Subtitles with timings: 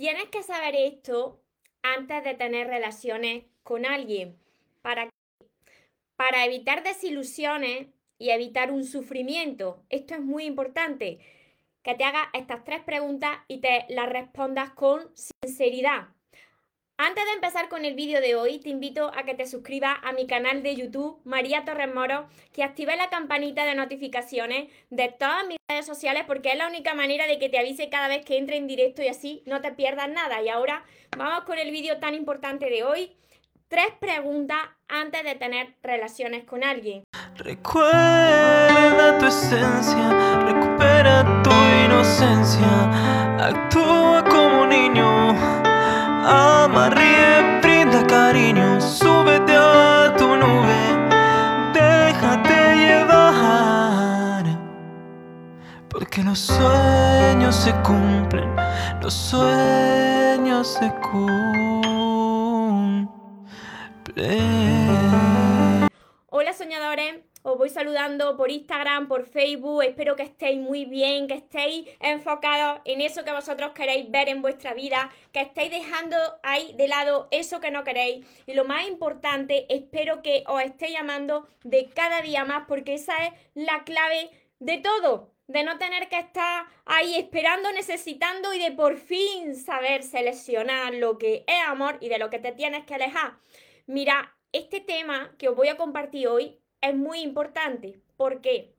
[0.00, 1.42] Tienes que saber esto
[1.82, 4.38] antes de tener relaciones con alguien.
[4.80, 5.10] ¿Para
[6.16, 9.84] Para evitar desilusiones y evitar un sufrimiento.
[9.90, 11.18] Esto es muy importante.
[11.82, 16.08] Que te hagas estas tres preguntas y te las respondas con sinceridad.
[17.02, 20.12] Antes de empezar con el vídeo de hoy, te invito a que te suscribas a
[20.12, 25.46] mi canal de YouTube, María Torres Moro, que active la campanita de notificaciones de todas
[25.46, 28.36] mis redes sociales porque es la única manera de que te avise cada vez que
[28.36, 30.42] entre en directo y así no te pierdas nada.
[30.42, 30.84] Y ahora
[31.16, 33.16] vamos con el vídeo tan importante de hoy.
[33.68, 37.04] Tres preguntas antes de tener relaciones con alguien.
[37.36, 41.50] Recuerda tu esencia, recupera tu
[41.86, 45.09] inocencia, actúa como niño
[59.10, 63.08] los sueños se cumplen.
[66.28, 67.16] Hola soñadores.
[67.42, 69.82] Os voy saludando por Instagram, por Facebook.
[69.82, 74.42] Espero que estéis muy bien, que estéis enfocados en eso que vosotros queréis ver en
[74.42, 78.24] vuestra vida, que estéis dejando ahí de lado eso que no queréis.
[78.46, 83.14] Y lo más importante, espero que os estéis llamando de cada día más, porque esa
[83.26, 84.30] es la clave
[84.60, 85.32] de todo.
[85.50, 91.18] De no tener que estar ahí esperando, necesitando y de por fin saber seleccionar lo
[91.18, 93.32] que es amor y de lo que te tienes que alejar.
[93.88, 97.98] Mira, este tema que os voy a compartir hoy es muy importante.
[98.16, 98.76] ¿Por qué?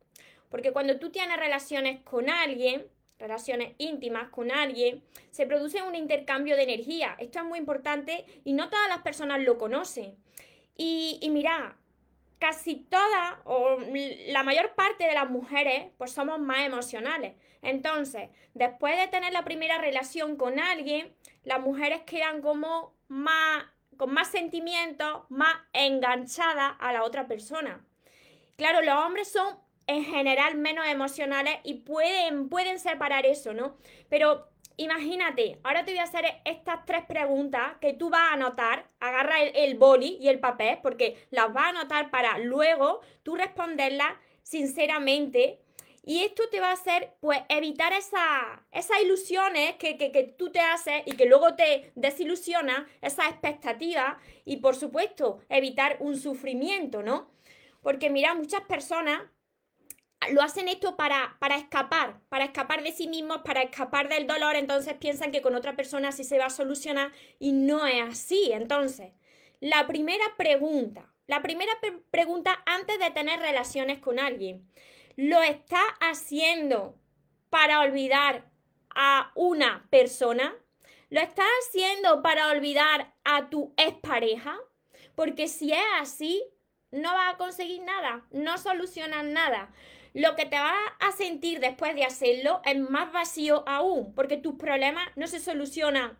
[0.49, 2.87] Porque cuando tú tienes relaciones con alguien,
[3.19, 7.17] relaciones íntimas con alguien, se produce un intercambio de energía.
[7.19, 10.15] Esto es muy importante y no todas las personas lo conocen.
[10.77, 11.77] Y, y mira,
[12.41, 13.77] casi todas o
[14.27, 17.35] la mayor parte de las mujeres pues somos más emocionales.
[17.61, 23.63] Entonces, después de tener la primera relación con alguien, las mujeres quedan como más
[23.95, 27.85] con más sentimientos, más enganchadas a la otra persona.
[28.57, 33.77] Claro, los hombres son en general menos emocionales y pueden, pueden separar eso, ¿no?
[34.09, 34.50] Pero
[34.83, 39.41] imagínate, ahora te voy a hacer estas tres preguntas que tú vas a anotar, agarra
[39.41, 44.13] el, el boli y el papel, porque las vas a anotar para luego tú responderlas
[44.43, 45.61] sinceramente.
[46.03, 50.59] Y esto te va a hacer, pues, evitar esas ilusiones que, que, que, tú te
[50.59, 57.29] haces y que luego te desilusiona, esas expectativas y, por supuesto, evitar un sufrimiento, ¿no?
[57.83, 59.21] Porque mira, muchas personas
[60.29, 64.55] lo hacen esto para, para escapar, para escapar de sí mismos, para escapar del dolor,
[64.55, 68.51] entonces piensan que con otra persona sí se va a solucionar y no es así.
[68.51, 69.13] Entonces,
[69.59, 71.71] la primera pregunta, la primera
[72.11, 74.69] pregunta antes de tener relaciones con alguien,
[75.15, 76.95] ¿lo está haciendo
[77.49, 78.45] para olvidar
[78.93, 80.55] a una persona?
[81.09, 84.57] ¿Lo estás haciendo para olvidar a tu expareja?
[85.15, 86.43] Porque si es así,
[86.91, 89.73] no vas a conseguir nada, no solucionas nada.
[90.13, 94.55] Lo que te vas a sentir después de hacerlo es más vacío aún, porque tus
[94.55, 96.17] problemas no se solucionan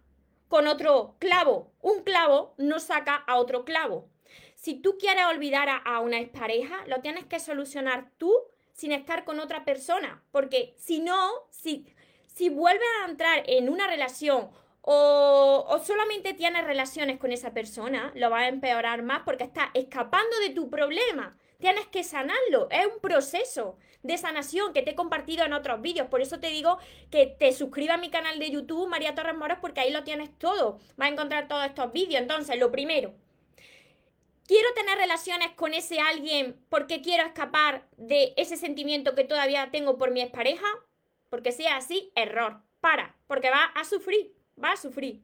[0.48, 1.72] con otro clavo.
[1.82, 4.10] Un clavo no saca a otro clavo.
[4.56, 8.34] Si tú quieres olvidar a, una expareja, lo tienes que solucionar tú
[8.74, 11.86] sin estar con otra persona, porque si no, si,
[12.28, 14.50] si vuelves a entrar en una relación
[14.82, 20.40] o, solamente tienes relaciones con esa persona, lo va a empeorar más porque está escapando
[20.40, 21.38] de tu problema.
[21.62, 22.68] Tienes que sanarlo.
[22.70, 26.08] Es un proceso de sanación que te he compartido en otros vídeos.
[26.08, 26.78] Por eso te digo
[27.10, 30.38] que te suscribas a mi canal de YouTube, María Torres Moros, porque ahí lo tienes
[30.38, 30.80] todo.
[30.98, 32.22] Vas a encontrar todos estos vídeos.
[32.22, 33.14] Entonces, lo primero,
[34.46, 39.98] quiero tener relaciones con ese alguien porque quiero escapar de ese sentimiento que todavía tengo
[39.98, 40.68] por mi expareja.
[41.30, 42.62] Porque sea así, error.
[42.82, 44.34] Para, porque vas a sufrir
[44.64, 45.22] va a sufrir.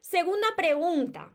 [0.00, 1.30] Segunda pregunta.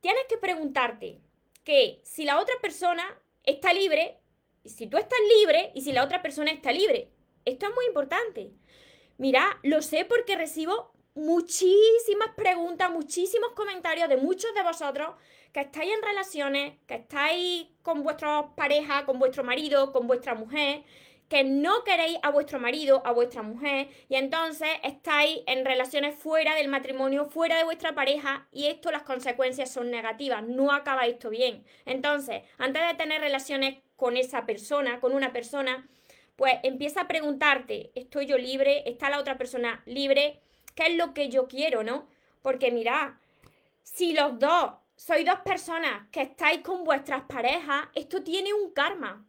[0.00, 1.20] Tienes que preguntarte
[1.64, 3.04] que si la otra persona
[3.44, 4.18] está libre,
[4.64, 7.10] y si tú estás libre y si la otra persona está libre.
[7.44, 8.52] Esto es muy importante.
[9.18, 15.14] Mira, lo sé porque recibo muchísimas preguntas, muchísimos comentarios de muchos de vosotros
[15.52, 20.82] que estáis en relaciones, que estáis con vuestra pareja, con vuestro marido, con vuestra mujer,
[21.28, 26.54] que no queréis a vuestro marido, a vuestra mujer, y entonces estáis en relaciones fuera
[26.54, 31.30] del matrimonio, fuera de vuestra pareja, y esto las consecuencias son negativas, no acaba esto
[31.30, 31.64] bien.
[31.86, 35.88] Entonces, antes de tener relaciones con esa persona, con una persona,
[36.36, 38.82] pues empieza a preguntarte, ¿estoy yo libre?
[38.86, 40.40] ¿Está la otra persona libre?
[40.74, 42.08] ¿Qué es lo que yo quiero, no?
[42.42, 43.12] Porque mirad,
[43.82, 49.24] si los dos sois dos personas que estáis con vuestras parejas, esto tiene un karma.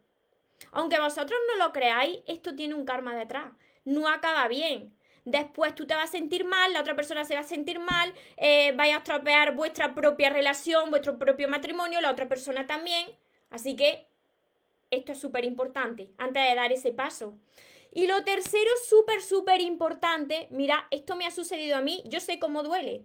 [0.72, 3.52] Aunque vosotros no lo creáis, esto tiene un karma detrás.
[3.84, 4.94] No acaba bien.
[5.24, 8.12] después tú te vas a sentir mal, la otra persona se va a sentir mal,
[8.36, 13.08] eh, vais a estropear vuestra propia relación, vuestro propio matrimonio, la otra persona también.
[13.48, 14.06] Así que
[14.90, 17.38] esto es súper importante antes de dar ese paso.
[17.92, 22.38] Y lo tercero, súper, súper importante, mira, esto me ha sucedido a mí, yo sé
[22.38, 23.04] cómo duele.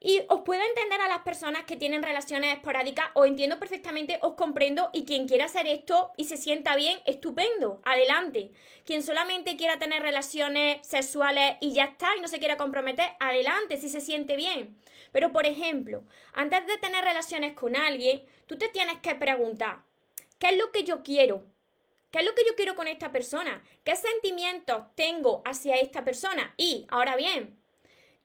[0.00, 4.34] Y os puedo entender a las personas que tienen relaciones esporádicas, os entiendo perfectamente, os
[4.34, 8.52] comprendo y quien quiera hacer esto y se sienta bien, estupendo, adelante.
[8.84, 13.76] Quien solamente quiera tener relaciones sexuales y ya está y no se quiera comprometer, adelante,
[13.76, 14.78] si se siente bien.
[15.10, 19.78] Pero por ejemplo, antes de tener relaciones con alguien, tú te tienes que preguntar,
[20.38, 21.44] ¿qué es lo que yo quiero?
[22.12, 23.62] ¿Qué es lo que yo quiero con esta persona?
[23.84, 26.54] ¿Qué sentimientos tengo hacia esta persona?
[26.56, 27.57] Y, ahora bien,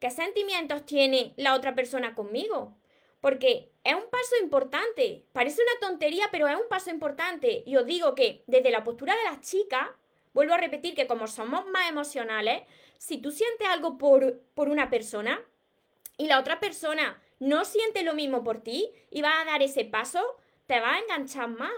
[0.03, 2.75] ¿Qué sentimientos tiene la otra persona conmigo?
[3.21, 5.23] Porque es un paso importante.
[5.31, 7.63] Parece una tontería, pero es un paso importante.
[7.65, 9.87] Y os digo que desde la postura de las chicas,
[10.33, 12.63] vuelvo a repetir que como somos más emocionales,
[12.97, 15.41] si tú sientes algo por, por una persona
[16.17, 19.85] y la otra persona no siente lo mismo por ti y va a dar ese
[19.85, 20.21] paso,
[20.67, 21.71] te va a enganchar más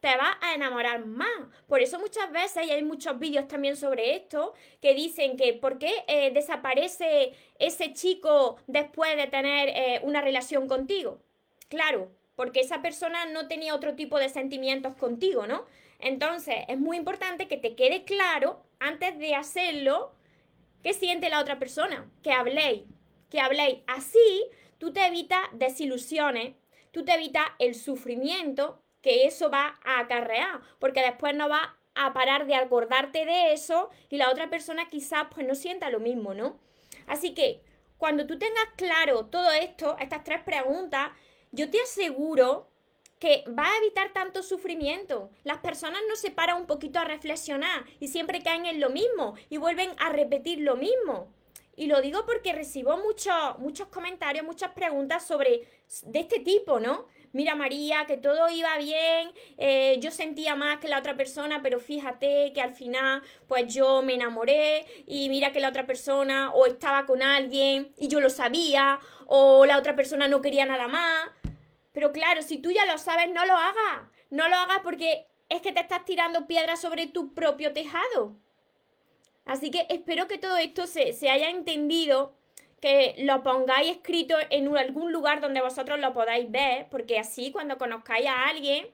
[0.00, 1.28] te vas a enamorar más.
[1.66, 5.78] Por eso muchas veces, y hay muchos vídeos también sobre esto, que dicen que por
[5.78, 11.20] qué eh, desaparece ese chico después de tener eh, una relación contigo.
[11.68, 15.66] Claro, porque esa persona no tenía otro tipo de sentimientos contigo, ¿no?
[15.98, 20.12] Entonces, es muy importante que te quede claro, antes de hacerlo,
[20.82, 22.84] qué siente la otra persona, que habléis,
[23.28, 23.80] que habléis.
[23.88, 24.46] Así,
[24.78, 26.54] tú te evitas desilusiones,
[26.92, 32.12] tú te evitas el sufrimiento que eso va a acarrear, porque después no va a
[32.12, 36.34] parar de acordarte de eso y la otra persona quizás pues no sienta lo mismo,
[36.34, 36.58] ¿no?
[37.06, 37.62] Así que
[37.96, 41.10] cuando tú tengas claro todo esto, estas tres preguntas,
[41.50, 42.70] yo te aseguro
[43.18, 45.30] que va a evitar tanto sufrimiento.
[45.42, 49.34] Las personas no se paran un poquito a reflexionar y siempre caen en lo mismo
[49.48, 51.34] y vuelven a repetir lo mismo.
[51.74, 55.68] Y lo digo porque recibo muchos, muchos comentarios, muchas preguntas sobre
[56.02, 57.06] de este tipo, ¿no?
[57.32, 61.80] Mira María, que todo iba bien, eh, yo sentía más que la otra persona, pero
[61.80, 66.66] fíjate que al final pues yo me enamoré y mira que la otra persona o
[66.66, 71.28] estaba con alguien y yo lo sabía, o la otra persona no quería nada más.
[71.92, 74.08] Pero claro, si tú ya lo sabes, no lo hagas.
[74.30, 78.36] No lo hagas porque es que te estás tirando piedras sobre tu propio tejado.
[79.44, 82.37] Así que espero que todo esto se, se haya entendido
[82.80, 87.78] que lo pongáis escrito en algún lugar donde vosotros lo podáis ver, porque así cuando
[87.78, 88.86] conozcáis a alguien,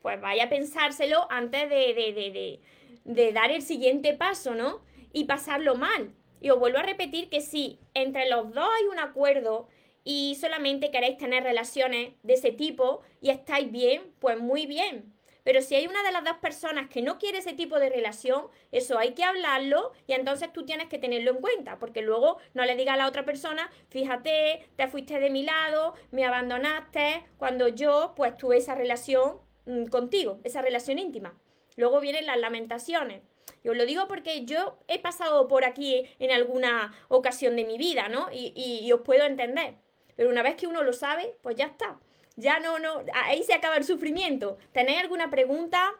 [0.00, 2.60] pues vaya a pensárselo antes de, de, de,
[3.04, 4.80] de, dar el siguiente paso, ¿no?
[5.12, 6.12] Y pasarlo mal.
[6.40, 9.68] Y os vuelvo a repetir que si entre los dos hay un acuerdo
[10.04, 15.12] y solamente queréis tener relaciones de ese tipo y estáis bien, pues muy bien.
[15.44, 18.46] Pero si hay una de las dos personas que no quiere ese tipo de relación,
[18.70, 22.64] eso hay que hablarlo y entonces tú tienes que tenerlo en cuenta, porque luego no
[22.64, 27.68] le digas a la otra persona, fíjate, te fuiste de mi lado, me abandonaste, cuando
[27.68, 31.34] yo pues tuve esa relación mm, contigo, esa relación íntima.
[31.76, 33.22] Luego vienen las lamentaciones.
[33.64, 37.78] Y os lo digo porque yo he pasado por aquí en alguna ocasión de mi
[37.78, 38.28] vida, ¿no?
[38.32, 39.76] Y, y os puedo entender.
[40.16, 41.98] Pero una vez que uno lo sabe, pues ya está.
[42.36, 44.56] Ya no, no, ahí se acaba el sufrimiento.
[44.72, 45.92] ¿Tenéis alguna pregunta?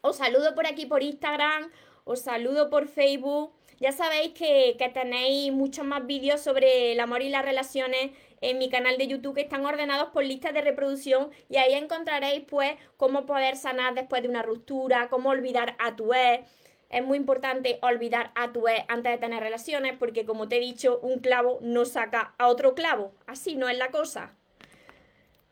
[0.00, 1.70] Os saludo por aquí por Instagram,
[2.04, 3.52] os saludo por Facebook.
[3.80, 8.68] Ya sabéis que, tenéis muchos más vídeos sobre el amor y las relaciones en mi
[8.68, 13.24] canal de YouTube que están ordenados por listas de reproducción y ahí encontraréis pues cómo
[13.24, 16.44] poder sanar después de una ruptura, cómo olvidar a tu ex.
[16.90, 20.60] Es muy importante olvidar a tu ex antes de tener relaciones porque como te he
[20.60, 23.12] dicho, un clavo no saca a otro clavo.
[23.26, 24.36] Así no es la cosa.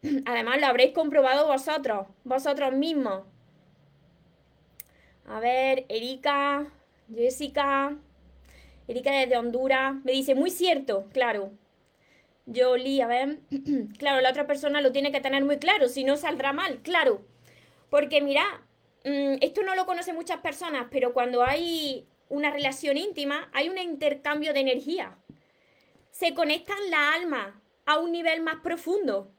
[0.24, 3.24] Además, lo habréis comprobado vosotros, vosotros mismos.
[5.26, 6.66] A ver, Erika,
[7.12, 7.96] Jessica,
[8.86, 11.50] Erika desde Honduras, me dice, muy cierto, claro.
[12.52, 13.40] Jolie, a ver,
[13.98, 17.22] claro, la otra persona lo tiene que tener muy claro, si no saldrá mal, claro.
[17.90, 18.44] Porque mira,
[19.04, 23.78] mm, esto no lo conocen muchas personas, pero cuando hay una relación íntima, hay un
[23.78, 25.16] intercambio de energía.
[26.10, 29.32] Se conectan la alma a un nivel más profundo.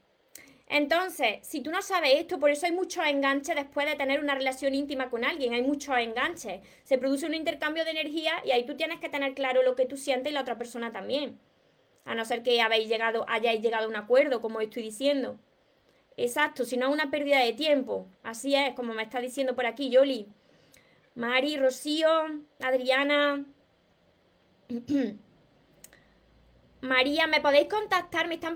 [0.70, 4.34] Entonces, si tú no sabes esto, por eso hay muchos enganches después de tener una
[4.34, 6.60] relación íntima con alguien, hay muchos enganches.
[6.84, 9.86] Se produce un intercambio de energía y ahí tú tienes que tener claro lo que
[9.86, 11.38] tú sientes y la otra persona también.
[12.04, 15.38] A no ser que habéis llegado, hayáis llegado a un acuerdo, como estoy diciendo.
[16.18, 18.06] Exacto, si no es una pérdida de tiempo.
[18.22, 20.26] Así es, como me está diciendo por aquí Yoli.
[21.14, 22.08] Mari, Rocío,
[22.60, 23.46] Adriana.
[26.80, 28.28] María, ¿me podéis contactar?
[28.28, 28.54] Me están,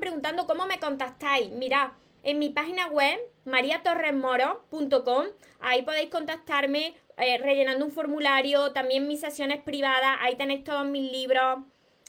[0.00, 1.50] preguntando cómo me contactáis.
[1.50, 1.92] Mirad,
[2.22, 5.24] en mi página web, mariatorresmoro.com,
[5.60, 11.10] ahí podéis contactarme eh, rellenando un formulario, también mis sesiones privadas, ahí tenéis todos mis
[11.10, 11.60] libros.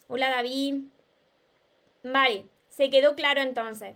[0.08, 0.84] Hola David.
[2.04, 3.96] Vale, se quedó claro entonces.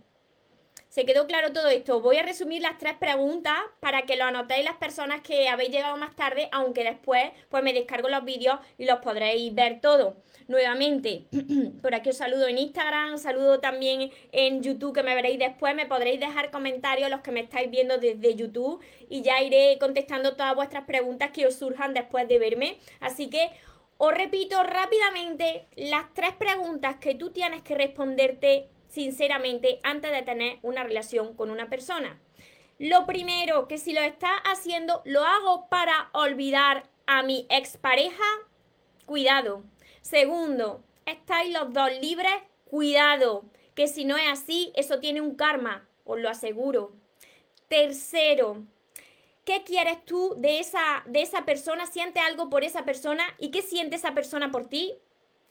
[0.96, 2.00] Se quedó claro todo esto.
[2.00, 5.98] Voy a resumir las tres preguntas para que lo anotéis las personas que habéis llegado
[5.98, 10.14] más tarde, aunque después pues me descargo los vídeos y los podréis ver todos.
[10.48, 11.26] Nuevamente,
[11.82, 15.76] por aquí os saludo en Instagram, saludo también en YouTube que me veréis después.
[15.76, 20.38] Me podréis dejar comentarios los que me estáis viendo desde YouTube y ya iré contestando
[20.38, 22.78] todas vuestras preguntas que os surjan después de verme.
[23.02, 23.50] Así que
[23.98, 30.58] os repito rápidamente las tres preguntas que tú tienes que responderte sinceramente antes de tener
[30.62, 32.18] una relación con una persona.
[32.80, 38.24] Lo primero, que si lo estás haciendo, lo hago para olvidar a mi expareja,
[39.06, 39.64] cuidado.
[40.02, 42.34] Segundo, estáis los dos libres,
[42.64, 43.44] cuidado,
[43.76, 46.94] que si no es así, eso tiene un karma, os lo aseguro.
[47.68, 48.64] Tercero,
[49.44, 51.86] ¿qué quieres tú de esa, de esa persona?
[51.86, 53.26] ¿Sientes algo por esa persona?
[53.40, 54.94] ¿Y qué siente esa persona por ti?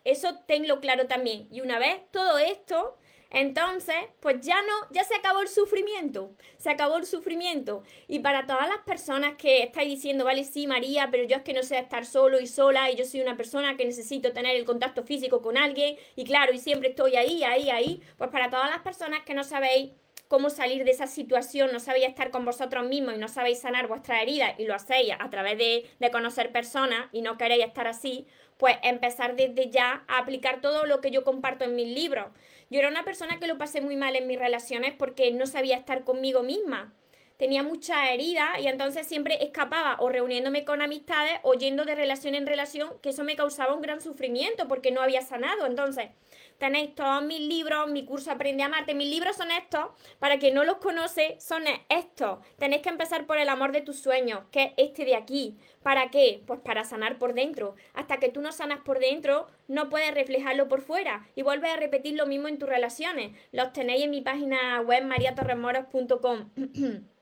[0.05, 1.47] Eso tenlo claro también.
[1.51, 2.97] Y una vez todo esto,
[3.35, 7.83] entonces, pues ya no, ya se acabó el sufrimiento, se acabó el sufrimiento.
[8.07, 11.53] Y para todas las personas que estáis diciendo, vale, sí, María, pero yo es que
[11.53, 14.65] no sé estar solo y sola y yo soy una persona que necesito tener el
[14.65, 18.71] contacto físico con alguien y claro, y siempre estoy ahí, ahí, ahí, pues para todas
[18.71, 19.91] las personas que no sabéis
[20.29, 23.89] cómo salir de esa situación, no sabéis estar con vosotros mismos y no sabéis sanar
[23.89, 27.87] vuestras heridas y lo hacéis a través de, de conocer personas y no queréis estar
[27.87, 28.27] así,
[28.57, 32.27] pues empezar desde ya a aplicar todo lo que yo comparto en mis libros.
[32.71, 35.77] Yo era una persona que lo pasé muy mal en mis relaciones porque no sabía
[35.77, 36.93] estar conmigo misma.
[37.37, 42.37] Tenía muchas heridas y entonces siempre escapaba o reuniéndome con amistades o yendo de relación
[42.37, 45.67] en relación, que eso me causaba un gran sufrimiento porque no había sanado.
[45.67, 46.11] Entonces,
[46.59, 48.95] tenéis todos mis libros, mi curso Aprende a Amarte.
[48.95, 49.87] Mis libros son estos,
[50.19, 52.39] para quien no los conoce, son estos.
[52.59, 55.57] Tenéis que empezar por el amor de tus sueños, que es este de aquí.
[55.83, 56.43] ¿Para qué?
[56.47, 57.75] Pues para sanar por dentro.
[57.93, 61.29] Hasta que tú no sanas por dentro, no puedes reflejarlo por fuera.
[61.35, 63.33] Y vuelves a repetir lo mismo en tus relaciones.
[63.53, 66.51] Los tenéis en mi página web mariatorremoros.com.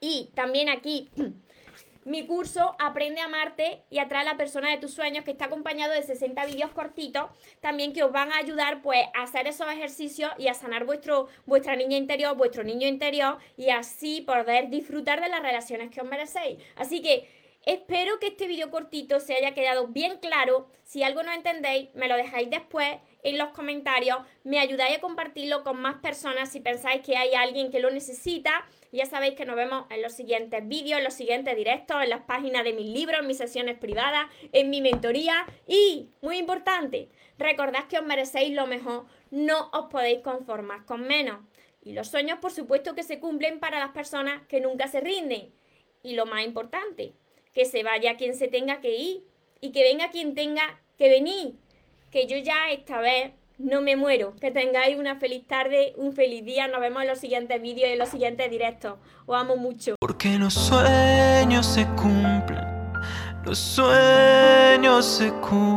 [0.00, 1.10] y también aquí
[2.06, 5.46] mi curso Aprende a amarte y atrae a la persona de tus sueños, que está
[5.46, 7.24] acompañado de 60 vídeos cortitos,
[7.60, 11.26] también que os van a ayudar pues a hacer esos ejercicios y a sanar vuestro,
[11.46, 16.06] vuestra niña interior, vuestro niño interior y así poder disfrutar de las relaciones que os
[16.06, 16.62] merecéis.
[16.76, 17.28] Así que
[17.64, 20.68] espero que este vídeo cortito se haya quedado bien claro.
[20.84, 25.62] Si algo no entendéis, me lo dejáis después en los comentarios, me ayudáis a compartirlo
[25.64, 28.64] con más personas si pensáis que hay alguien que lo necesita
[28.96, 32.22] ya sabéis que nos vemos en los siguientes vídeos, en los siguientes directos, en las
[32.22, 35.46] páginas de mis libros, en mis sesiones privadas, en mi mentoría.
[35.66, 41.40] Y, muy importante, recordad que os merecéis lo mejor, no os podéis conformar con menos.
[41.82, 45.52] Y los sueños, por supuesto, que se cumplen para las personas que nunca se rinden.
[46.02, 47.12] Y lo más importante,
[47.52, 49.24] que se vaya quien se tenga que ir
[49.60, 51.54] y que venga quien tenga que venir.
[52.16, 54.34] Que yo ya esta vez no me muero.
[54.40, 56.66] Que tengáis una feliz tarde, un feliz día.
[56.66, 58.94] Nos vemos en los siguientes vídeos y en los siguientes directos.
[59.26, 59.96] Os amo mucho.
[60.00, 62.64] Porque los sueños se cumplen,
[63.44, 65.76] los sueños se cumplen.